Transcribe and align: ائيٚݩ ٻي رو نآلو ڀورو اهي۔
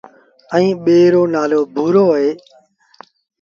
ائيٚݩ 0.53 0.79
ٻي 0.83 0.97
رو 1.13 1.21
نآلو 1.33 1.61
ڀورو 1.75 2.03
اهي۔ 2.13 2.31